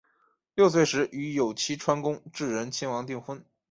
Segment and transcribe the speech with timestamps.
[0.55, 3.45] 六岁时与有栖川宫炽仁亲王订婚。